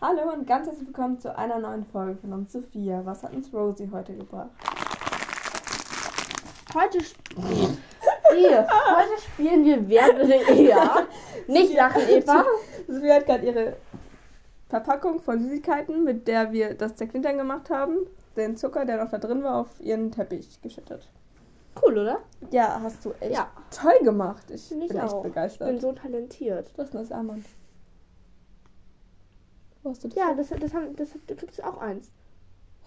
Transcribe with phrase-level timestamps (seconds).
[0.00, 3.02] Hallo und ganz herzlich willkommen zu einer neuen Folge von uns Sophia.
[3.04, 4.50] Was hat uns Rosie heute gebracht?
[6.74, 7.78] Heute spielen
[8.32, 11.06] wir, heute spielen wir Wer würde eher.
[11.48, 12.44] Nicht lachen, Eva.
[12.88, 13.76] Sophia hat gerade ihre
[14.68, 17.98] Verpackung von Süßigkeiten, mit der wir das Zerknittern gemacht haben,
[18.36, 21.08] den Zucker, der noch da drin war, auf ihren Teppich geschüttet.
[21.82, 22.20] Cool, oder?
[22.50, 23.48] Ja, hast du echt Ja.
[23.70, 24.44] toll gemacht.
[24.50, 25.22] Ich Finde bin ich echt auch.
[25.22, 25.68] begeistert.
[25.68, 26.72] Ich bin so talentiert.
[26.76, 27.44] das ist das Armband.
[29.82, 30.16] Wo hast du das?
[30.18, 32.10] Ja, das, das, haben, das da gibt es auch eins.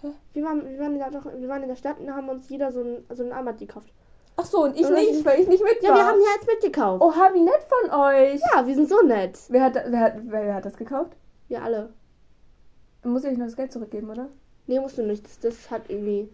[0.00, 0.08] Hä?
[0.32, 2.48] Wir waren, wir, waren in der, wir waren in der Stadt und da haben uns
[2.48, 3.92] jeder so ein, so ein Armband gekauft.
[4.36, 5.96] Ach so, und ich Oder nicht, ich- weil ich nicht mit Ja, war.
[5.96, 7.02] wir haben ja jetzt mitgekauft.
[7.02, 8.40] Oha, wie nett von euch.
[8.52, 9.38] Ja, wir sind so nett.
[9.48, 11.16] Wer, hat, wer, hat, wer hat das gekauft?
[11.48, 11.92] Wir alle.
[13.04, 14.28] Muss ich noch das Geld zurückgeben, oder?
[14.66, 15.24] Nee, musst du nicht.
[15.24, 16.28] Das, das hat irgendwie.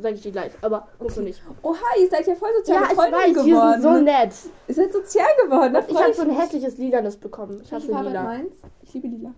[0.00, 1.40] Sag ich dir gleich, aber musst du nicht.
[1.62, 3.72] Oha, ihr seid ja voll soziale Ja, ich weiß, wir geworden.
[3.80, 4.34] sind so nett.
[4.68, 5.72] Ihr seid sozial geworden.
[5.74, 7.60] Da Ich habe so ein hässliches Lilanes bekommen.
[7.62, 8.22] Ich Welche hasse lila.
[8.22, 8.52] meins?
[8.82, 9.34] Ich liebe lila.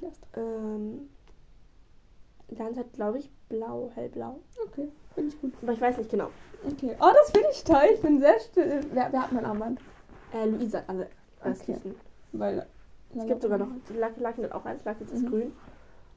[0.00, 0.12] Toll.
[0.36, 1.08] Ähm,
[2.48, 4.40] Deins hat, glaube ich, blau, hellblau.
[4.66, 5.52] Okay, finde ich gut.
[5.62, 6.30] Aber ich weiß nicht genau.
[6.66, 6.96] Okay.
[7.00, 7.82] Oh, das finde ich toll.
[7.94, 8.80] Ich bin sehr still.
[8.92, 9.80] Wer, wer hat mein Armband?
[10.34, 11.06] Äh, Luisa hat alle
[11.40, 11.48] Okay.
[11.50, 11.94] restlichen.
[12.32, 12.66] Weil.
[13.16, 15.28] Es gibt sogar noch, Lucky, Lucky hat auch eins, Lucky ist Mhm.
[15.30, 15.42] grün.
[15.42, 15.52] Und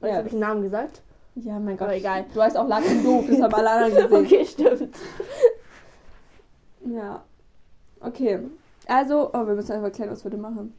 [0.02, 1.02] Ja, jetzt habe ich einen Namen gesagt.
[1.36, 1.88] Ja, mein Gott.
[1.88, 2.24] Aber egal.
[2.32, 4.24] Du heißt auch Lucky doof, das haben alle anderen gesehen.
[4.26, 4.96] Okay, stimmt.
[6.84, 7.24] Ja.
[8.00, 8.40] Okay.
[8.86, 10.74] Also, oh, wir müssen einfach erklären, was wir da machen.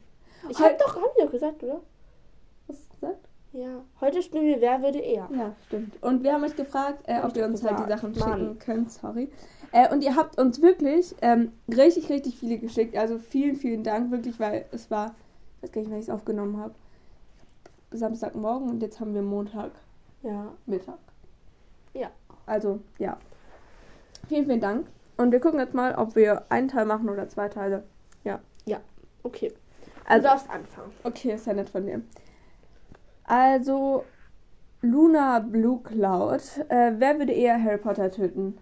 [0.48, 1.80] Ich Halt- habe doch, hab ich doch gesagt, oder?
[2.68, 3.28] Was hast du gesagt?
[3.56, 3.82] Ja.
[4.00, 5.28] Heute spielen wir Wer würde eher.
[5.32, 6.02] Ja, stimmt.
[6.02, 7.88] Und wir haben euch gefragt, äh, ob ihr uns halt die.
[7.90, 8.38] Sachen Mann.
[8.38, 8.92] schicken könnt.
[8.92, 9.30] Sorry.
[9.72, 12.96] Äh, und ihr habt uns wirklich ähm, richtig, richtig viele geschickt.
[12.96, 15.14] Also vielen, vielen Dank wirklich, weil es war,
[15.56, 16.74] ich weiß gar nicht, wann ich es aufgenommen habe.
[17.92, 19.70] Samstagmorgen und jetzt haben wir Montag
[20.22, 20.52] Ja.
[20.66, 20.98] Mittag.
[21.94, 22.10] Ja.
[22.44, 23.16] Also, ja.
[24.28, 24.86] Vielen, vielen Dank.
[25.16, 27.84] Und wir gucken jetzt mal, ob wir einen Teil machen oder zwei Teile.
[29.26, 29.48] Okay.
[29.48, 30.92] Du Also, darfst anfangen.
[31.02, 32.00] okay, ist ja nett von dir.
[33.26, 34.04] Also,
[34.82, 36.40] Luna Blue Cloud.
[36.68, 38.58] Äh, wer würde eher Harry Potter töten?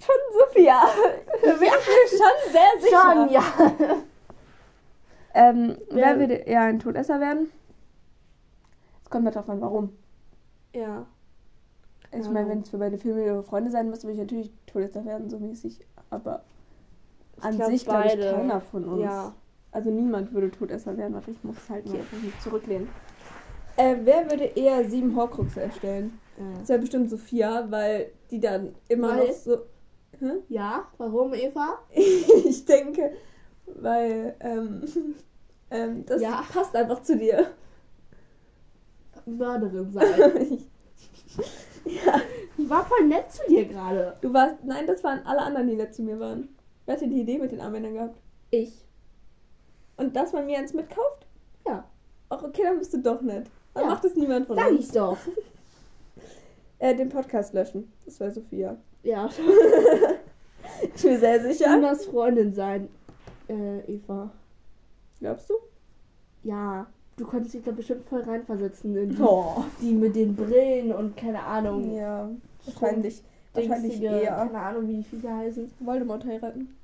[0.00, 0.80] Schon Sophia.
[1.42, 3.02] Da bin ich mir schon sehr sicher.
[3.02, 3.42] Schon, ja.
[5.34, 7.50] Ähm, wer Wer- würde eher ein Todesser werden?
[9.04, 9.92] Es kommt darauf an, warum.
[10.72, 11.06] Ja.
[12.12, 12.30] Ich Ja.
[12.30, 15.28] meine, wenn es für meine Familie oder Freunde sein müsste, würde ich natürlich Todesser werden,
[15.28, 15.80] so mäßig.
[16.10, 16.42] Aber
[17.40, 19.02] an glaub, sich glaube ich keiner von uns.
[19.02, 19.34] Ja.
[19.78, 22.04] Also niemand würde Todesser werden, aber ich muss halt mal Okay.
[22.20, 22.88] nicht zurücklehnen.
[23.76, 26.18] Äh, wer würde eher sieben Horcruxe erstellen?
[26.58, 29.28] Das wäre bestimmt Sophia, weil die dann immer Weil?
[29.28, 29.58] noch so.
[30.18, 30.32] Hä?
[30.48, 31.78] Ja, warum, Eva?
[31.94, 33.12] ich denke,
[33.80, 34.82] weil ähm,
[35.70, 36.42] ähm, das Ja.
[36.52, 37.46] passt einfach zu dir.
[39.26, 40.04] Mörderin sein.
[41.84, 42.20] ja.
[42.56, 44.16] Ich war voll nett zu dir gerade.
[44.22, 44.56] Du warst.
[44.64, 46.48] Nein, das waren alle anderen, die nett zu mir waren.
[46.84, 48.18] Wer hatte die Idee mit den Armbändern gehabt?
[48.50, 48.87] Ich.
[49.98, 51.26] Und dass man mir eins mitkauft?
[51.66, 51.84] Ja.
[52.30, 53.46] Ach, okay, dann bist du doch nett.
[53.74, 53.90] Dann Ja.
[53.90, 54.80] macht es niemand von Sag uns.
[54.86, 55.16] ich doch.
[56.80, 57.90] Äh, den Podcast löschen.
[58.04, 58.76] Das war Sophia.
[59.02, 59.28] Ja.
[60.94, 61.74] Ich bin sehr sicher.
[61.74, 62.88] Lunas Freundin sein,
[63.48, 64.30] äh, Eva.
[65.18, 65.54] Glaubst du?
[66.44, 66.86] Ja.
[67.16, 69.64] Du konntest dich da bestimmt voll reinversetzen in die, Oh.
[69.80, 71.92] die mit den Brillen und keine Ahnung.
[71.96, 72.28] Ja,
[72.64, 73.22] wahrscheinlich.
[73.54, 74.30] Wahrscheinlich eher.
[74.36, 75.68] Keine Ahnung, wie die Viecher heißen.
[75.80, 76.76] Voldemort heiraten.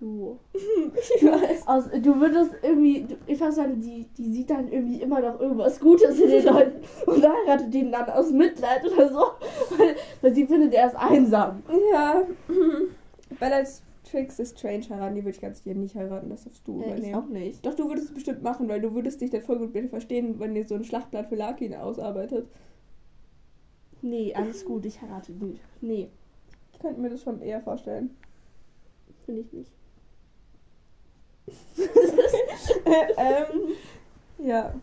[0.00, 0.38] Du.
[1.16, 1.66] Ich weiß.
[1.68, 5.78] Aus, du würdest irgendwie, ich weiß nicht, die, die sieht dann irgendwie immer noch irgendwas
[5.80, 9.18] Gutes in den Leuten und heiratet den dann aus Mitleid oder so,
[9.78, 11.62] weil, weil sie findet, er ist einsam.
[11.92, 12.22] Ja.
[13.40, 15.14] Bellatrix ist Strange heiraten.
[15.14, 16.28] Die würde ich ganz gerne nicht heiraten.
[16.30, 17.14] Das darfst du Äh, ich übernehmen.
[17.14, 17.64] auch nicht.
[17.66, 20.38] Doch, du würdest es bestimmt machen, weil du würdest dich dann voll gut mit verstehen,
[20.38, 22.48] wenn ihr so ein Schlachtplan für Larkin ausarbeitet.
[24.02, 25.60] Nee, alles gut, ich heirate nicht.
[25.80, 26.08] Nee,
[26.72, 28.10] Ich könnte mir das schon eher vorstellen.
[29.24, 29.72] finde ich nicht.
[33.16, 33.74] ähm,
[34.38, 34.74] ja.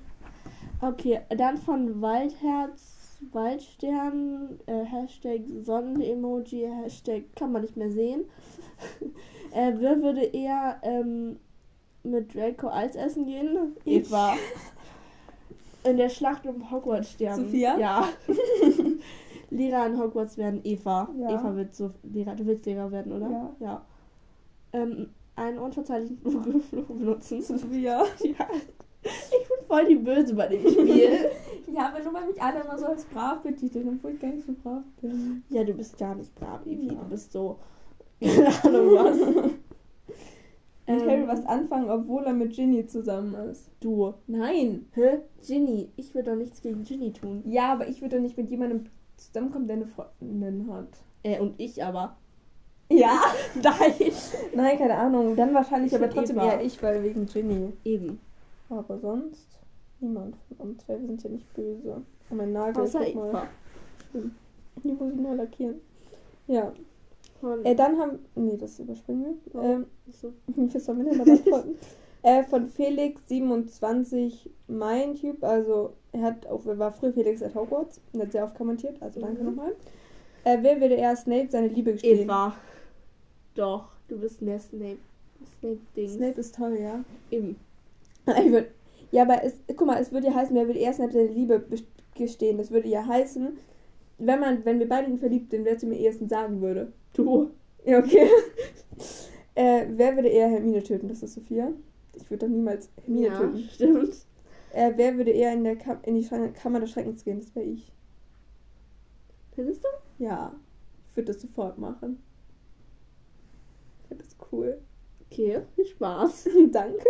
[0.81, 8.25] Okay, dann von Waldherz, Waldstern, äh, Hashtag Sonnenemoji, Hashtag kann man nicht mehr sehen.
[9.51, 11.37] äh, wer würde eher ähm,
[12.03, 13.75] mit Draco Eis essen gehen?
[13.85, 14.35] Eva.
[15.83, 17.45] In der Schlacht um Hogwarts sterben.
[17.45, 17.77] Sophia?
[17.77, 18.07] Ja.
[19.51, 21.09] Lehrer in Hogwarts werden Eva.
[21.17, 21.31] Ja.
[21.31, 22.35] Eva wird so Lehrer.
[22.35, 23.29] Du willst Lehrer werden, oder?
[23.29, 23.55] Ja.
[23.59, 23.85] Ja.
[24.73, 27.41] Ähm, einen unverzeihlichen Fluch benutzen.
[27.41, 28.03] Sophia.
[28.23, 28.47] Ja.
[29.03, 31.17] Ich bin voll die Böse bei dem Spiel.
[31.73, 34.45] Ja, wenn du bei mich alle immer so als brav betiteln, obwohl ich gar nicht
[34.45, 35.41] so brav bin.
[35.49, 36.87] ja, du bist gar nicht brav, Evi.
[36.87, 36.93] Ja.
[36.95, 37.57] Du bist so.
[38.19, 39.17] Keine Ahnung was.
[39.17, 39.55] Mit
[40.87, 43.69] Ähm, Harry was anfangen, obwohl er mit Ginny zusammen ist.
[43.79, 44.13] Du.
[44.27, 44.87] Nein.
[44.93, 45.19] Hä?
[45.47, 45.89] Ginny.
[45.95, 47.41] Ich würde doch nichts gegen Ginny tun.
[47.45, 50.89] Ja, aber ich würde doch nicht mit jemandem zusammenkommen, der eine Freundin hat.
[51.23, 52.17] Äh, und ich aber.
[52.97, 53.19] Ja?
[53.55, 54.11] Nein.
[54.55, 55.35] Nein, keine Ahnung.
[55.35, 56.53] Dann wahrscheinlich Ich aber trotzdem Eva.
[56.53, 57.73] eher ich, weil wegen Ginny.
[57.83, 58.19] Eben.
[58.69, 59.47] Aber sonst.
[59.99, 62.01] Niemand von uns, weil wir sind ja nicht böse.
[62.29, 63.27] Und mein Nagel, Außer guck mal.
[63.29, 63.47] Eva.
[64.83, 65.75] Die muss ich nur lackieren.
[66.47, 66.71] Ja.
[67.63, 68.19] Äh, dann haben.
[68.35, 69.53] Nee, das überspringen wir.
[69.53, 69.69] Warum?
[69.71, 70.33] Ähm, so.
[70.47, 71.75] wir sollen wir denn antworten?
[72.23, 77.99] äh, von Felix27 mein Typ, also er hat auch, er war früher Felix at Hogwarts
[78.13, 79.49] und hat sehr oft kommentiert, also danke Mhm.
[79.49, 79.75] nochmal.
[80.43, 82.19] Äh, wer würde eher Snape seine Liebe gestehen?
[82.25, 82.53] Eva.
[83.61, 84.97] Doch, du bist mehr Snape.
[85.59, 86.09] Snape-Ding.
[86.09, 87.03] Snape ist toll, ja.
[87.29, 87.57] Eben.
[88.25, 88.67] Ich würd,
[89.11, 91.63] ja, aber es, guck mal, es würde ja heißen, wer würde eher Snape seine Liebe
[92.15, 92.57] gestehen?
[92.57, 93.57] Das würde ja heißen,
[94.17, 96.91] wenn man, wenn wir beide ihn verliebt sind, wer zu mir ersten sagen würde.
[97.13, 97.51] Du.
[97.85, 98.27] Ja, okay.
[99.55, 101.07] äh, wer würde eher Hermine töten?
[101.07, 101.71] Das ist Sophia.
[102.15, 103.69] Ich würde doch niemals Hermine ja, töten.
[103.71, 104.15] stimmt.
[104.73, 107.39] Äh, wer würde eher in, der Kam in die Kammer des Schreckens gehen?
[107.39, 107.91] Das wäre ich.
[109.53, 110.23] Findest du?
[110.23, 110.55] Ja,
[111.09, 112.23] ich würde das sofort machen.
[114.51, 114.81] Cool.
[115.29, 116.49] Okay, viel Spaß.
[116.71, 117.05] danke.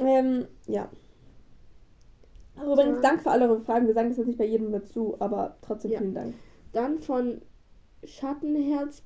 [0.00, 0.90] Ähm, ja.
[2.56, 3.00] Übrigens, Ja.
[3.02, 3.86] danke für alle eure Fragen.
[3.86, 5.98] Wir sagen das jetzt nicht bei jedem dazu, aber trotzdem Ja.
[5.98, 6.34] vielen Dank.
[6.72, 7.40] Dann von
[8.04, 9.02] Schattenherz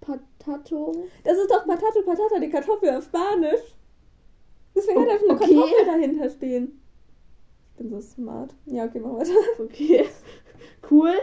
[0.00, 0.92] Patato.
[1.24, 3.74] Das ist doch Patata Patata, die Kartoffel auf Spanisch.
[4.74, 5.54] Deswegen hat er schon eine Okay.
[5.54, 6.82] Kartoffel dahinter stehen.
[7.70, 8.54] Ich bin so smart.
[8.66, 9.62] Ja, okay, machen wir weiter.
[9.62, 10.06] Okay.
[10.88, 11.14] Cool.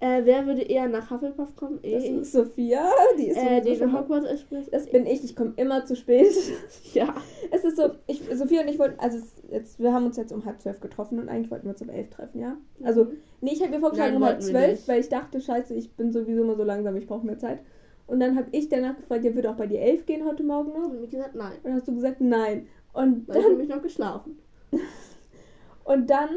[0.00, 1.80] Äh, wer würde eher nach Hufflepuff kommen?
[1.82, 2.20] Das Eh.
[2.20, 2.88] ist Sophia.
[3.18, 4.70] Die ist Äh, den mal- Hogwarts Express.
[4.70, 5.24] Das bin ich.
[5.24, 6.28] Ich komme immer zu spät.
[6.94, 7.14] Ja.
[7.50, 9.18] Es ist so, ich, Sophia und ich wollten, also
[9.50, 11.90] jetzt, wir haben uns jetzt um halb zwölf getroffen und eigentlich wollten wir uns um
[11.90, 12.56] elf treffen, ja?
[12.82, 13.08] Also,
[13.40, 16.42] nee, ich habe mir vorgeschlagen um halb zwölf, weil ich dachte, scheiße, ich bin sowieso
[16.42, 17.58] immer so langsam, ich brauche mehr Zeit.
[18.06, 20.72] Und dann habe ich danach gefragt, ja, würde auch bei dir elf gehen heute Morgen
[20.72, 20.88] noch?
[20.90, 21.52] Und mir gesagt, nein.
[21.56, 22.66] Und dann hast du gesagt, nein.
[22.92, 24.38] Und Weil ich dann, nämlich noch geschlafen.
[25.84, 26.30] und dann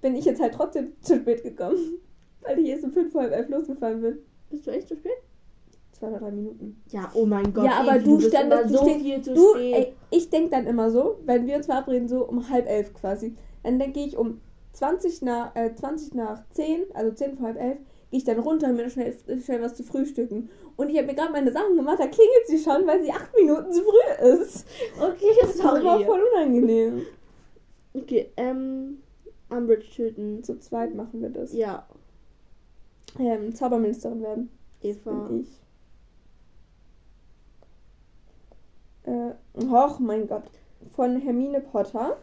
[0.00, 1.98] bin ich jetzt halt trotzdem zu spät gekommen,
[2.46, 4.18] weil ich erst um fünf vor halb elf losgefahren bin.
[4.50, 5.12] Bist du echt zu spät?
[5.92, 6.82] Zwei oder drei Minuten.
[6.90, 7.64] Ja, oh mein Gott.
[7.64, 9.74] Ja, aber du standest- du so stehst- viel zu Du, spät.
[9.74, 13.34] ey, ich denke dann immer so, wenn wir uns verabreden, so um halb elf quasi,
[13.62, 14.40] dann denke ich um
[14.72, 17.78] 20 nach, äh, 20 nach 10, also 10 vor halb elf,
[18.10, 20.50] gehe ich dann runter, um mir schnell, schnell was zu frühstücken.
[20.76, 23.34] Und ich habe mir gerade meine Sachen gemacht, da klingelt sie schon, weil sie acht
[23.34, 24.66] Minuten zu früh ist.
[25.00, 26.04] okay, Das ist sorry.
[26.04, 27.02] voll unangenehm.
[27.94, 28.98] Okay, ähm,
[29.48, 30.42] Umbridge töten.
[30.42, 31.54] Zu zweit machen wir das.
[31.54, 31.88] Ja,
[33.18, 34.50] Ähm, Zauberministerin werden.
[34.82, 35.10] Eva.
[35.10, 35.60] bin ich.
[39.04, 39.32] Äh,
[39.72, 40.44] och, mein Gott.
[40.94, 42.16] Von Hermine Potter.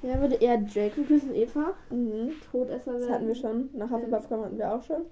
[0.00, 1.74] Wer würde eher Draco küssen, Eva?
[1.90, 2.32] Mhm.
[2.50, 3.00] Todesser werden.
[3.02, 3.70] Das hatten wir schon.
[3.74, 5.02] Nach Hufflepuff hatten wir auch schon.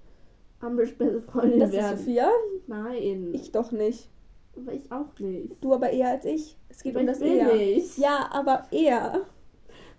[0.62, 1.98] Umbridge beste Freundin Das ist werden.
[1.98, 2.28] Sophia.
[2.66, 3.30] Nein.
[3.34, 4.08] Ich doch nicht.
[4.56, 5.56] aber ich auch nicht.
[5.62, 6.56] Du aber eher als ich.
[6.68, 7.54] Es geht Aber um das will eher.
[7.54, 7.98] nicht.
[7.98, 9.20] Ja, aber eher.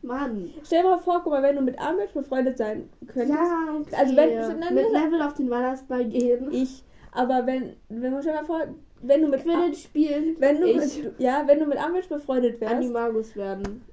[0.02, 0.50] Mann.
[0.64, 3.30] Stell dir mal vor, guck mal, wenn du mit Umbridge befreundet sein könntest.
[3.40, 3.96] Ja, okay.
[3.96, 4.92] Also wenn- nein, mit.
[4.92, 6.52] Level auf den Weihnachtsball gehen.
[6.52, 6.84] Ich.
[7.12, 8.62] Aber wenn, wenn stell dir mal vor,
[9.02, 10.36] wenn du mit Quidditch spielen.
[10.40, 11.04] wenn du ich.
[11.04, 12.74] mit, ja, wenn du mit Umbridge befreundet wärst.
[12.74, 13.84] Animagus werden.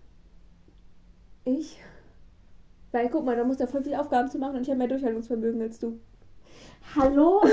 [1.44, 1.78] Ich.
[2.92, 4.78] Weil guck mal, da musst du ja voll viele Aufgaben zu machen und ich habe
[4.78, 5.98] mehr Durchhaltungsvermögen als du.
[6.96, 7.42] Hallo?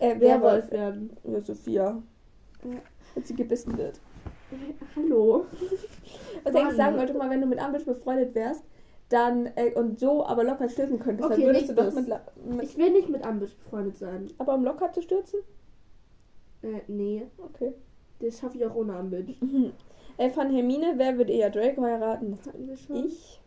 [0.00, 1.10] Äh, Werwolf werden.
[1.24, 2.00] Ja, Sophia.
[2.64, 2.80] Ja.
[3.16, 4.00] Als sie gebissen wird.
[4.94, 5.46] Hallo?
[6.44, 6.76] Was ich eigentlich Mann.
[6.76, 8.64] sagen wollte, mal, wenn du mit Umbridge befreundet wärst,
[9.08, 12.06] dann äh, und so aber locker stürzen könntest, Okay, dann würdest du doch nächstes.
[12.06, 14.30] mit, mit Ich will nicht mit Umbridge befreundet sein.
[14.38, 15.40] aber um locker zu stürzen?
[16.62, 17.26] Äh, nee.
[17.38, 17.72] Okay.
[18.20, 19.34] Das schaffe ich auch ohne Umbridge.
[20.20, 22.32] Äh, von Hermine, wer würde eher Draco heiraten?
[22.32, 23.06] Das hatten wir schon.
[23.06, 23.40] Ich.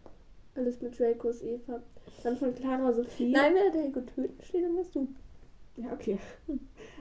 [0.55, 1.81] Alles mit Dracos Eva.
[2.23, 3.29] Dann von Clara Sophie.
[3.29, 5.05] Nein, wenn der Draco töten steht, dann wirst du.
[5.75, 6.17] Ja, okay.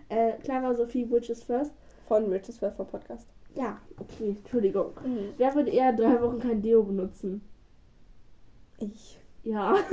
[0.09, 1.71] Äh, Clara Sophie, which is first?
[2.09, 3.29] Von Riches Werfer Podcast.
[3.55, 4.93] Ja, okay, Entschuldigung.
[5.37, 7.43] Wer würde eher drei Wochen kein Deo benutzen?
[8.79, 9.19] Ich.
[9.43, 9.77] Ja.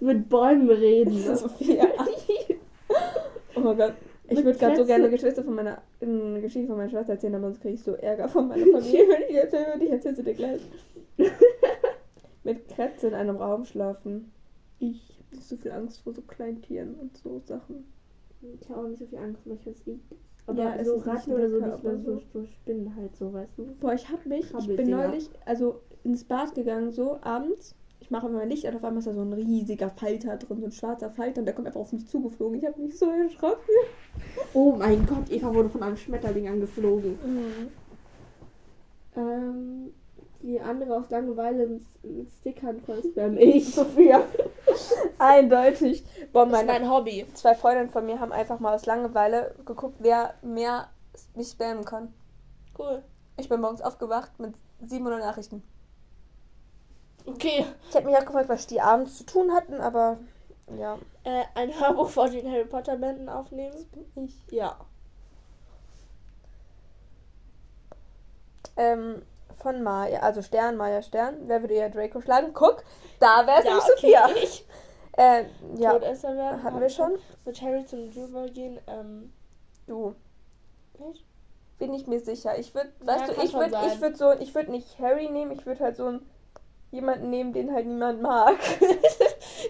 [0.00, 1.18] mit Bäumen reden.
[1.36, 1.86] Sophia.
[3.54, 3.94] oh mein Gott.
[4.28, 7.34] Ich würde gerade so gerne eine Geschichte von meiner eine Geschichte von meiner Schwester erzählen,
[7.34, 9.84] aber sonst kriege ich so Ärger von meiner Familie, wenn ich erzähle, würde.
[9.84, 10.60] Ich erzähle sie dir gleich.
[12.44, 14.32] Mit Krätze in einem Raum schlafen.
[14.78, 17.84] Ich habe so viel Angst vor so Kleintieren und so Sachen.
[18.60, 19.98] Ich habe auch nicht so viel Angst, weil ich weiß eh.
[20.46, 22.44] Aber Ja, es so Ratten oder so nicht mehr aber so, so.
[22.44, 23.66] Spinnen halt so, weißt du?
[23.80, 27.74] Boah, ich habe mich, ich bin neulich, also ins Bad gegangen, so abends.
[28.00, 30.58] Ich mache immer mein Licht an, auf einmal ist da so ein riesiger Falter drin,
[30.60, 32.58] so ein schwarzer Falter und der kommt einfach auf mich zugeflogen.
[32.58, 33.70] Ich habe mich so erschrocken.
[34.54, 37.16] Oh mein Gott, Eva wurde von einem Schmetterling angeflogen.
[39.16, 39.92] Ähm,
[40.42, 43.36] die andere aus Langeweile mit, mit Stickern voll spam.
[43.36, 43.72] Ich.
[43.72, 44.22] Sophia.
[45.22, 46.04] Eindeutig.
[46.32, 47.26] Boah, Das ist meine mein Hobby.
[47.34, 50.88] zwei Freundinnen von mir haben einfach mal aus Langeweile geguckt, wer mehr
[51.34, 52.12] mich spammen kann.
[52.78, 53.02] Cool.
[53.36, 55.62] Ich bin morgens aufgewacht mit 700 Nachrichten.
[57.26, 57.64] Okay.
[57.88, 60.18] Ich habe mich auch gefragt, was die abends zu tun hatten, aber
[60.76, 63.76] ja, Äh, ein Hörbuch vor den Harry Potter Bänden aufnehmen?
[64.16, 64.34] ich.
[64.50, 64.76] Ja.
[68.76, 69.22] Ähm,
[69.60, 71.36] von Maya, also Stern, Maya, Stern.
[71.46, 72.52] Wer würde eher Draco schlagen?
[72.54, 72.82] Guck,
[73.20, 74.28] da wäre es Ja, nicht okay, Sophia.
[74.42, 74.66] ich.
[75.16, 75.44] Äh,
[75.76, 76.62] ja, Todesser werden.
[76.62, 77.12] hatten wir schon.
[77.44, 78.78] Mit Harry zum Drüber gehen.
[78.86, 79.32] Ähm,
[79.86, 80.14] Du,
[81.10, 81.24] echt?
[81.78, 82.58] bin ich mir sicher.
[82.58, 85.28] Ich würde, Ja, weißt kann du, ich würde, ich würde so, ich würde nicht Harry
[85.28, 86.26] nehmen, ich würde halt so einen,
[86.92, 88.56] jemanden nehmen, den halt niemand mag.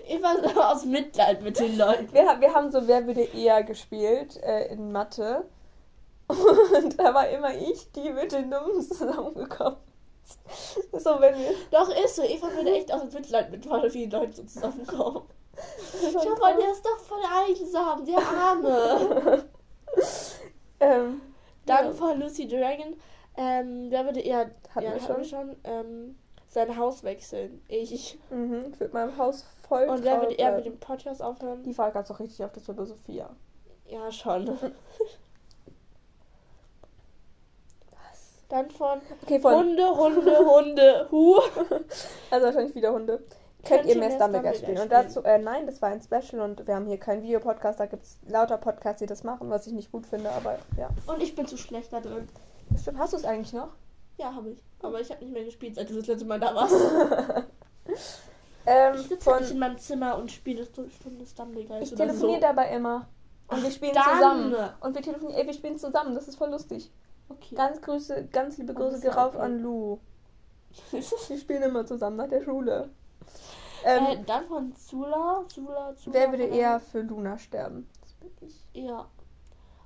[0.08, 2.12] Ich war so aus Mitleid mit den Leuten.
[2.12, 5.44] Wir, wir haben so Wer würde eher gespielt äh, in Mathe.
[6.28, 9.76] Und da war immer ich, die mit den Dummen zusammengekommen.
[10.92, 11.50] So, wenn wir.
[11.70, 12.22] Doch, ist so.
[12.22, 15.22] Eva würde echt aus Mitleid mit voll vielen Leuten so zusammenkommen.
[16.12, 19.44] Schau mal, der ist doch voll einsam, der Arme.
[20.80, 21.20] ähm,
[21.66, 21.92] Dann Ja.
[21.92, 22.96] von Lucy Dragon.
[23.36, 25.24] Ähm, wer würde eher, Hatten ja, wir schon.
[25.24, 26.16] schon ähm,
[26.48, 27.62] sein Haus wechseln?
[27.68, 28.18] Ich.
[28.30, 29.88] mhm, ich würde meinem Haus voll.
[29.88, 31.62] Und wer würde eher mit dem Podcast aufhören?
[31.62, 33.30] Die Frage ganz auch richtig auf, das war bei Sophia.
[33.86, 34.58] Ja, schon.
[38.52, 39.54] Dann von Okay, von.
[39.54, 41.36] Hunde, Hunde, Hunde, Hu.
[42.30, 43.24] Also wahrscheinlich wieder Hunde.
[43.66, 44.78] Könnt ihr mehr Stumbleguard spielen?
[44.78, 47.86] Und dazu, äh, nein, das war ein Special und wir haben hier keinen Videopodcast, da
[47.86, 50.88] gibt es lauter Podcasts, die das machen, was ich nicht gut finde, aber ja.
[51.06, 52.28] Und ich bin zu schlecht da drin.
[52.78, 53.68] Stimmt, hast du es eigentlich noch?
[54.18, 54.58] Ja, habe ich.
[54.82, 56.74] Aber ich habe nicht mehr gespielt, seit du das letzte Mal da warst.
[58.64, 61.82] Ähm, Ich sitze halt in meinem Zimmer und spiele Stu- Stunde Stumbleguard.
[61.82, 62.46] ich telefoniere so.
[62.46, 63.08] dabei immer.
[63.48, 64.04] Und wir spielen dann.
[64.04, 64.54] zusammen.
[64.80, 66.90] Und wir telefonieren, ey, wir spielen zusammen, das ist voll lustig.
[67.36, 67.54] Okay.
[67.54, 69.98] Ganz Grüße, ganz liebe Oh, Grüße ja rauf an Lu.
[70.90, 72.90] Wir spielen immer zusammen nach der Schule.
[73.84, 75.44] Ähm, äh, dann von Zula.
[75.48, 76.14] Zula, Zula.
[76.14, 77.88] wer würde eher für Luna sterben?
[78.00, 78.64] Das bin ich.
[78.72, 79.08] Ja.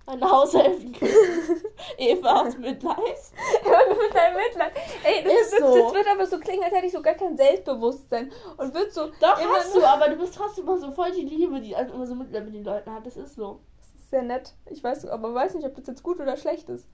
[0.06, 1.64] Eine Haushelfen küssen.
[1.98, 2.96] Eva aus Mitleid.
[2.96, 4.72] mit deinem Mitleid.
[5.02, 5.76] Ey, das, Ist ist so.
[5.76, 8.30] das wird aber so klingen, als hätte ich so gar kein Selbstbewusstsein.
[8.56, 9.06] Und wird so.
[9.20, 12.14] Doch, hast du, aber du bist trotzdem immer so voll die Liebe, die immer so
[12.14, 13.04] Mitleid mit den Leuten hat.
[13.04, 13.58] Das ist so.
[13.78, 14.54] Das ist sehr nett.
[14.70, 16.86] Ich weiß, aber weiß nicht, ob das jetzt gut oder schlecht ist.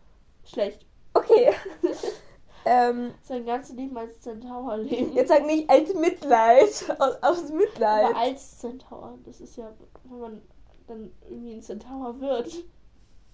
[0.44, 0.86] Schlecht.
[1.14, 1.52] Okay.
[2.64, 5.12] ähm, Sein ganzes Leben als Zentaur leben.
[5.12, 6.84] jetzt sag nicht als Mitleid.
[6.98, 8.06] Aus, aus Mitleid.
[8.06, 9.18] Aber als Zentaur.
[9.24, 9.70] Das ist ja,
[10.04, 10.42] wenn man
[10.86, 12.64] dann irgendwie ein Zentaur wird.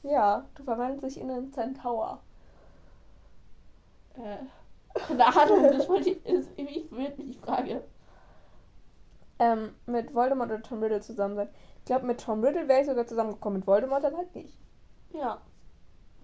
[0.02, 2.20] Ja, du verwandelst dich in einen Centaur.
[4.14, 4.38] Äh,
[4.94, 7.82] keine Ahnung, das wollte ich, ist irgendwie verwirrt mich die Frage.
[9.38, 11.48] Ähm, mit Voldemort oder Tom Riddle zusammen sein.
[11.78, 13.60] Ich glaube, mit Tom Riddle wäre ich sogar zusammengekommen.
[13.60, 14.58] Mit Voldemort dann halt nicht.
[15.12, 15.40] Ja.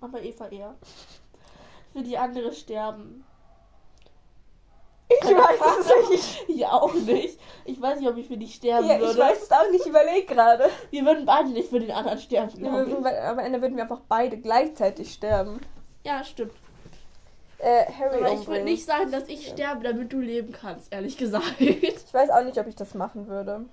[0.05, 0.75] Aber Eva eher.
[1.93, 3.25] Für die andere sterben.
[5.09, 6.45] Ich weiß es nicht.
[6.49, 7.39] Ich auch nicht.
[7.65, 9.19] Ich weiß nicht, ob ich für die sterben Ja, ich würde.
[9.19, 9.83] weiß es auch nicht.
[9.83, 10.69] Ich überlege gerade.
[10.91, 13.07] Wir würden beide nicht für den anderen sterben, Wir würden- ich.
[13.23, 15.61] Am Ende würden wir einfach beide gleichzeitig sterben.
[16.05, 16.53] Ja, stimmt.
[17.59, 21.17] Äh, Harry Aber ich würde nicht sagen, dass ich sterbe, damit du leben kannst, ehrlich
[21.17, 21.55] gesagt.
[21.61, 23.65] Ich weiß auch nicht, ob ich das machen würde.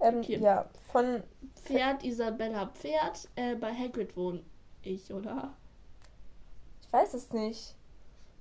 [0.00, 0.38] Ähm, Okay.
[0.38, 1.22] ja, von.
[1.64, 3.28] Pferd Isabella Pferd.
[3.36, 4.42] Äh, bei Hagrid wohne
[4.82, 5.52] ich, oder?
[6.82, 7.74] Ich weiß es nicht.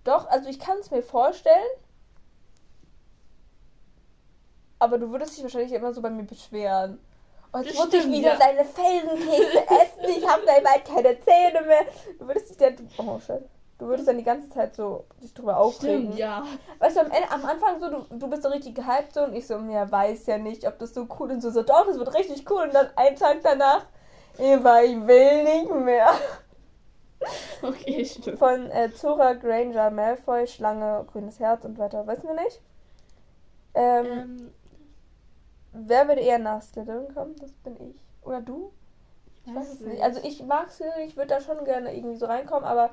[0.03, 1.69] Doch, also ich kann es mir vorstellen.
[4.79, 6.99] Aber du würdest dich wahrscheinlich immer so bei mir beschweren.
[7.51, 8.37] Und jetzt Das muss ich wieder ja.
[8.37, 10.17] deine Felsenkekse essen.
[10.17, 11.85] Ich habe da bald keine Zähne mehr.
[12.17, 12.75] Du würdest dich dann.
[12.97, 13.43] Oh, shit.
[13.77, 16.03] Du würdest dann die ganze Zeit so dich drüber aufregen.
[16.03, 16.45] Stimmt, ja.
[16.77, 19.33] Weißt du, am, Ende, am Anfang so, du, du bist so richtig gehypt so und
[19.33, 21.35] ich so, ja, weiß ja nicht, ob das so cool ist.
[21.35, 22.63] Und so, so, doch, das wird richtig cool.
[22.63, 23.87] Und dann einen Tag danach,
[24.37, 26.09] Eva, ich will nicht mehr.
[27.61, 28.39] Okay, stimmt.
[28.39, 32.59] Von äh, Zora Granger, Malfoy, Schlange, grünes Herz und weiter, wissen wir nicht.
[33.75, 34.51] Ähm, Ähm,
[35.71, 37.35] wer würde eher nach Slytherin kommen?
[37.35, 38.03] Das bin ich.
[38.23, 38.71] Oder du?
[39.45, 39.91] Ich weiß weiß es nicht.
[39.91, 40.03] nicht.
[40.03, 42.89] Also ich mag Slytherin, ich würde da schon gerne irgendwie so reinkommen, aber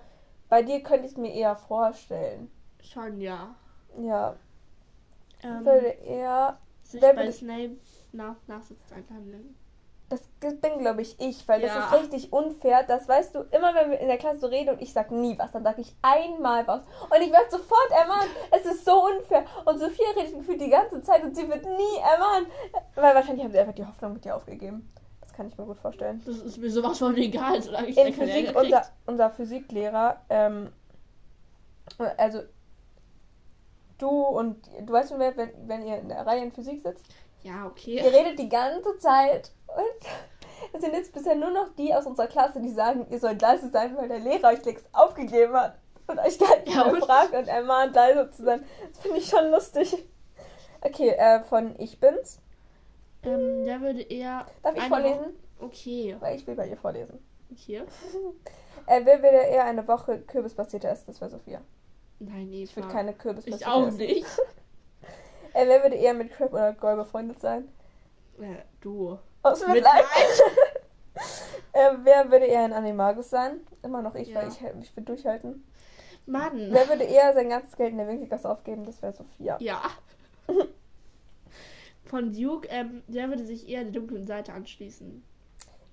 [0.50, 2.50] bei dir könnte ich es mir eher vorstellen.
[2.83, 3.54] schon, ja.
[3.99, 4.37] Ja,
[5.42, 7.76] Ähm, würde eher sich bei würde- Snape
[8.12, 9.57] nach Nachsitzzeit handeln.
[10.10, 11.66] Das bin, glaube ich, ich, weil Ja.
[11.74, 12.82] das ist richtig unfair.
[12.84, 15.38] Das weißt du, immer wenn wir in der Klasse so reden und ich sag nie
[15.38, 16.80] was, dann sage ich einmal was.
[16.80, 18.28] Und ich werde sofort ermahnt.
[18.50, 19.44] Es ist so unfair.
[19.66, 22.46] Und Sophia redet gefühlt die ganze Zeit und sie wird nie ermahnt.
[22.94, 24.90] Weil wahrscheinlich haben sie einfach die Hoffnung mit dir aufgegeben.
[25.20, 26.22] Das kann ich mir gut vorstellen.
[26.24, 30.72] Das ist mir sowas von egal, solange ich In Physik, unser, unser Physiklehrer, ähm,
[32.16, 32.40] also
[33.98, 37.04] du und du weißt schon, wer, wenn, wenn ihr in der Reihe in Physik sitzt,
[37.42, 38.00] Ja, Ihr okay.
[38.00, 42.60] redet die ganze Zeit und es sind jetzt bisher nur noch die aus unserer Klasse,
[42.60, 46.38] die sagen, ihr sollt leise sein, weil der Lehrer euch längst aufgegeben hat und euch
[46.38, 47.04] gar nicht Ja, mehr und?
[47.04, 48.64] fragt und ermahnt, leise zu sein.
[48.92, 50.04] Das finde ich schon lustig.
[50.80, 52.40] Okay, äh, von Ich bin's.
[53.22, 54.46] Ähm, der würde eher.
[54.62, 55.20] Darf ich vorlesen?
[55.20, 56.16] Woche- Okay.
[56.20, 57.18] Weil ich will bei ihr vorlesen.
[57.54, 57.84] Hier?
[58.87, 61.04] Äh, wer würde eher eine Woche Kürbisbasierte essen?
[61.08, 61.60] Das wäre Sophia.
[62.20, 62.62] Nein, Eva.
[62.64, 63.98] Ich würde keine Kürbisbasierte Ich auch essen.
[63.98, 64.26] nicht.
[65.54, 67.68] Äh, wer würde eher mit Crab oder Goy befreundet sein?
[68.40, 69.18] Äh, du.
[69.42, 70.04] Aus Mit Mitleid.
[71.73, 73.61] äh, wer würde eher ein Animagus sein?
[73.83, 74.40] Immer noch ich, Ja.
[74.42, 75.64] weil ich, ich will durchhalten.
[76.26, 76.68] Mann.
[76.71, 78.85] Wer würde eher sein ganzes Geld in der Winkelgasse aufgeben?
[78.85, 79.57] Das wäre Sophia.
[79.61, 79.80] Ja.
[82.04, 85.23] Von Duke, ähm, der würde sich eher der dunklen Seite anschließen.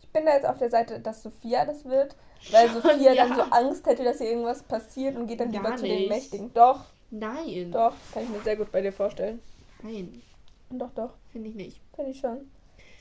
[0.01, 2.15] Ich bin da jetzt auf der Seite, dass Sophia das wird,
[2.51, 3.27] weil Sophia ja.
[3.27, 5.99] dann so Angst hätte, dass ihr irgendwas passiert und geht dann lieber Gar zu den
[5.99, 6.09] nicht.
[6.09, 6.53] Mächtigen.
[6.53, 7.71] Doch, Nein.
[7.71, 9.41] doch, kann ich mir sehr gut bei dir vorstellen.
[9.83, 10.21] Nein.
[10.69, 11.79] Doch, doch, Finde ich nicht.
[11.95, 12.49] finde ich schon.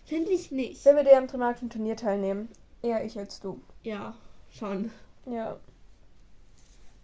[0.05, 0.85] Finde ich nicht.
[0.85, 2.49] Wer würde eher am dramatischen Turnier teilnehmen?
[2.83, 3.61] Eher ich als du.
[3.83, 4.15] Ja,
[4.51, 4.91] schon.
[5.27, 5.59] Ja,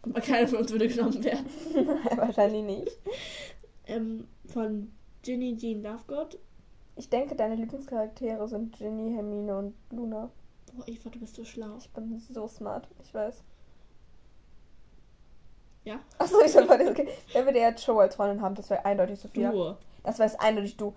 [0.03, 1.47] Aber keiner von uns würde genommen werden.
[2.17, 2.99] wahrscheinlich nicht.
[3.87, 4.93] Ähm, von
[5.23, 6.39] Ginny Jean Lovegood.
[6.97, 10.31] Ich denke, deine Lieblingscharaktere sind Ginny, Hermine und Luna.
[10.75, 11.77] Boah, Eva, du bist so schlau.
[11.79, 13.43] Ich bin so smart, ich weiß.
[15.85, 16.01] Ja?
[16.19, 17.09] Achso, ich wollte okay.
[17.33, 18.55] Wer würde eher Joe als Freundin haben?
[18.55, 19.51] Das wäre eindeutig Sophia.
[19.51, 19.77] Du.
[20.03, 20.95] Das wäre eindeutig du.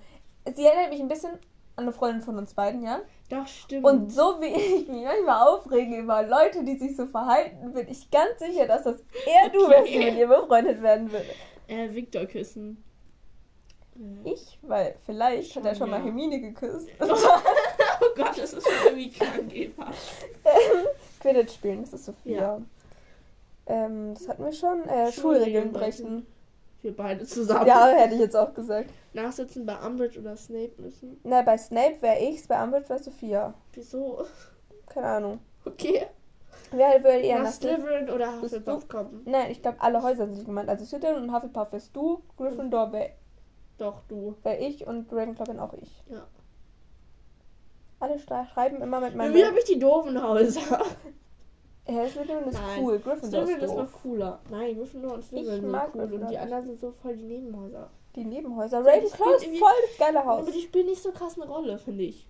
[0.56, 1.40] Sie erinnert mich ein bisschen
[1.76, 3.02] eine Freundin von uns beiden, ja?
[3.30, 3.86] Doch, stimmt.
[3.86, 8.12] Und so wie ich mich manchmal aufrege über Leute, die sich so verhalten, bin ich
[8.12, 10.12] ganz sicher, dass das eher du wärst, die Okay.
[10.12, 11.26] mit ihr befreundet werden würde.
[11.68, 12.84] äh, Victor küssen.
[13.96, 14.60] Äh, Ich?
[14.62, 16.06] Weil vielleicht hat er Schon, schon mal ja.
[16.06, 16.88] Hermine geküsst.
[18.02, 19.88] Oh Gott, das ist schon irgendwie krank, Eva.
[21.22, 22.40] Quidditch spielen, das ist Sophia.
[22.42, 22.62] Ja.
[23.66, 24.84] Ähm, das hatten wir schon.
[24.90, 26.28] Äh, Schulregeln brechen.
[26.84, 27.66] Wir beide zusammen.
[27.66, 28.90] Ja, hätte ich jetzt auch gesagt.
[29.14, 31.18] Nachsitzen bei Umbridge oder Snape müssen.
[31.24, 33.54] Na, bei Snape wäre ich's, bei Umbridge wäre Sophia.
[33.72, 34.26] Wieso?
[34.88, 35.40] Keine Ahnung.
[35.64, 36.06] Okay.
[36.72, 38.10] Wer würde eher Nach nach Slytherin?
[38.10, 39.22] Oder Hufflepuff kommen?
[39.26, 40.68] Nein, ich glaube, alle Häuser sind gemeint.
[40.68, 43.12] Also Slytherin und Hufflepuff wärst du, Gryffindor wäre
[43.78, 44.36] Doch, du.
[44.44, 46.04] wär ich und Ravenclaw bin auch ich.
[46.10, 46.28] Ja.
[48.02, 49.32] Alle schreiben immer mit meinem...
[49.32, 50.84] Irgendwie habe ich die doofen Häuser.
[51.88, 52.80] Ja, Slytherin ist Nein.
[52.84, 54.40] cool, Gryffindor Slytherin ist ist noch cooler.
[54.50, 56.02] Nein, Gryffindor und Slytherin sind mag cool.
[56.02, 56.42] Und Gryffindor die nicht.
[56.44, 57.90] anderen sind so voll die Nebenhäuser.
[58.16, 58.84] Die Nebenhäuser.
[58.84, 60.42] Die Ravenclaw ist voll das geile Haus.
[60.44, 62.26] Aber die spielen nicht so krass eine Rolle, finde ich.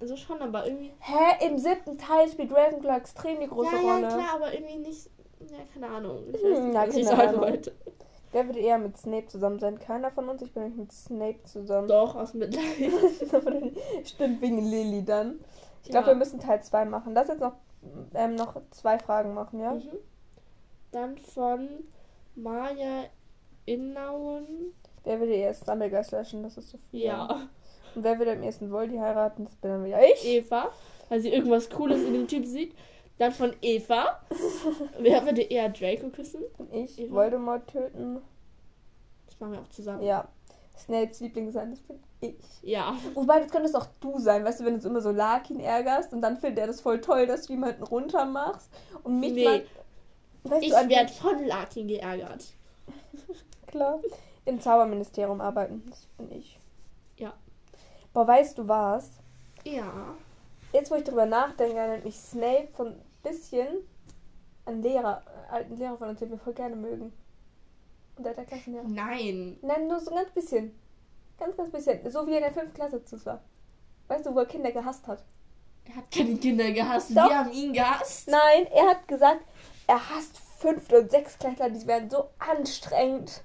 [0.00, 0.92] Also schon, aber irgendwie.
[1.00, 1.46] Hä?
[1.46, 4.02] Im siebten Teil spielt Ravenclaw extrem die große ja, Rolle.
[4.02, 5.10] ja, klar, aber irgendwie nicht.
[5.40, 6.22] Ja, keine Ahnung.
[6.32, 7.72] Ich Hm, weiß nicht, ja, was ich sagen wollte.
[8.32, 9.78] Wer würde eher mit Snape zusammen sein?
[9.78, 10.42] Keiner von uns.
[10.42, 11.88] Ich bin nämlich mit Snape zusammen.
[11.88, 12.64] Doch, aus Mitleid.
[14.04, 15.40] Stimmt, wegen Lily dann.
[15.82, 15.92] Ich Ja.
[16.00, 17.12] glaube, wir müssen Teil 2 machen.
[17.14, 17.52] Lass jetzt noch,
[18.14, 19.74] ähm, noch zwei Fragen machen, ja?
[19.74, 19.98] Mhm.
[20.92, 21.68] Dann von
[22.34, 23.04] Maya
[23.64, 24.72] Innauen.
[25.04, 26.42] Wer würde eher Stumblegeist löschen?
[26.42, 27.04] Das ist Sophia.
[27.04, 27.48] Ja.
[27.94, 29.44] Und wer würde am ersten Voldy heiraten?
[29.44, 30.24] Das bin dann wieder ich.
[30.24, 30.70] Eva,
[31.08, 32.74] weil sie irgendwas Cooles in dem Typ sieht.
[33.18, 34.20] Dann von Eva.
[34.98, 36.42] Wer würde eher Draco küssen?
[36.70, 36.98] Ich.
[36.98, 37.14] Eva.
[37.14, 38.20] Voldemort töten.
[39.26, 40.02] Das machen wir auch zusammen.
[40.02, 40.28] Ja.
[40.76, 42.36] Snapes Liebling sein, das bin ich.
[42.62, 42.96] Ja.
[43.14, 46.12] Wobei, das könntest auch du sein, weißt du, wenn du so immer so Larkin ärgerst
[46.12, 48.70] und dann findet er das voll toll, dass du jemanden runter machst.
[49.02, 49.44] Und mich Nee.
[49.44, 49.62] mal.
[50.44, 52.44] Weißt Ich werde von Larkin geärgert.
[53.66, 54.00] Klar.
[54.44, 55.82] Im Zauberministerium arbeiten.
[55.90, 56.58] Das bin ich.
[57.16, 57.32] Ja.
[58.12, 59.10] Boah, weißt du was?
[59.64, 60.14] Ja.
[60.72, 63.66] Jetzt, wo ich drüber nachdenke, erinnert mich Snape von ein bisschen
[64.66, 67.12] an Lehrer, alten Lehrer von uns, den wir voll gerne mögen.
[68.16, 68.84] Und der Klassenlehrer.
[68.86, 69.58] Nein.
[69.62, 70.78] Nein, nur so ein ganz bisschen.
[71.38, 72.10] Ganz, ganz bisschen.
[72.10, 73.42] So wie er in der fünften Klasse zu war.
[74.08, 75.22] Weißt du, wo er Kinder gehasst hat?
[75.88, 77.10] Er hat keine Kinder gehasst.
[77.10, 77.28] Doch.
[77.28, 78.28] Wir haben ihn gehasst.
[78.28, 79.42] Nein, er hat gesagt,
[79.86, 83.42] er hasst fünfte und sechstklässler, die werden so anstrengend.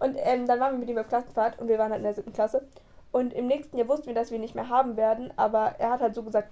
[0.00, 2.14] Und ähm, dann waren wir mit ihm auf Klassenfahrt und wir waren halt in der
[2.14, 2.66] siebten Klasse.
[3.10, 5.90] Und im nächsten Jahr wussten wir, dass wir ihn nicht mehr haben werden, aber er
[5.90, 6.50] hat halt so gesagt,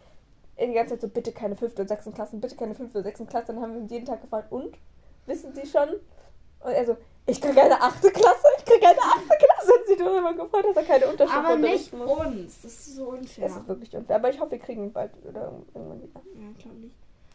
[0.58, 3.26] die ganze Zeit so, bitte keine fünfte und sechsten Klassen, bitte keine fünfte und sechsten
[3.26, 3.46] Klasse.
[3.54, 4.76] Dann haben wir ihn jeden Tag gefragt, und?
[5.24, 5.88] Wissen Sie schon?
[5.88, 9.72] Und er so, ich kriege eine achte Klasse, ich kriege eine achte Klasse.
[9.78, 12.10] Hat sich darüber gefreut, dass er keine Unterschiede Aber nicht muss.
[12.10, 12.62] uns.
[12.62, 13.48] Das ist so unfair.
[13.48, 14.16] Das ist wirklich unfair.
[14.16, 16.20] Aber ich hoffe, wir kriegen ihn bald oder irgendwann wieder.
[16.34, 16.94] Ja, glaub nicht.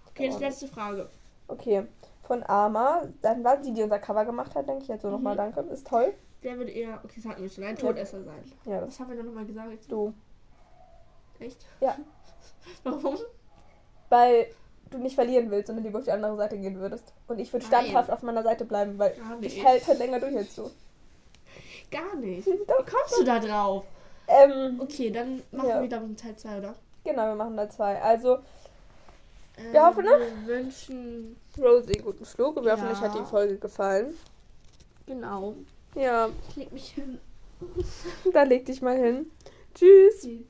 [0.09, 1.09] Okay, jetzt letzte Frage.
[1.47, 1.85] Okay,
[2.23, 3.03] von Arma.
[3.21, 4.91] Dann war die, die unser Cover gemacht hat, denke ich.
[4.91, 5.53] Also nochmal Mhm.
[5.53, 5.59] danke.
[5.71, 6.13] Ist toll.
[6.41, 8.43] Wer würde eher, okay, das hatten wir schon, ein Todesser sein.
[8.65, 9.89] Ja, das Was haben wir denn nochmal gesagt?
[9.91, 10.13] du.
[11.39, 11.65] Echt?
[11.81, 11.95] Ja.
[12.83, 13.17] Warum?
[14.09, 14.47] Weil
[14.91, 17.11] du nicht verlieren willst, sondern lieber auf die andere Seite gehen würdest.
[17.27, 20.55] Und ich würde standhaft auf meiner Seite bleiben, weil ich hält halt länger durch als
[20.55, 20.69] du.
[21.91, 22.47] Gar nicht.
[22.67, 22.79] Doch.
[22.85, 23.85] Wie kommst du da drauf?
[24.27, 25.81] Ähm, Okay, dann machen Ja.
[25.81, 26.75] wir glaube ich Teil 2, oder?
[27.03, 28.01] genau, wir machen da zwei.
[28.01, 28.39] Also,
[29.57, 30.11] Ähm, Wir hoffen, ne?
[30.45, 31.37] Wir wünschen.
[31.57, 32.57] Rosie, guten Flug.
[32.57, 32.91] Und wir hoffen, Ja.
[32.91, 34.13] euch hat die Folge gefallen.
[35.05, 35.53] Genau.
[35.93, 37.19] Ja, Ich leg mich hin.
[38.33, 39.31] da leg dich mal hin.
[39.73, 40.21] Tschüss.
[40.23, 40.41] Tschüss.